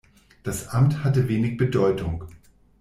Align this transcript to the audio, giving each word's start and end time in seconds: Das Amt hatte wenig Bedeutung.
Das 0.41 0.69
Amt 0.69 1.03
hatte 1.03 1.27
wenig 1.27 1.57
Bedeutung. 1.57 2.23